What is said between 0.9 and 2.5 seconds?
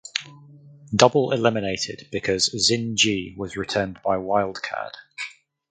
Double eliminated because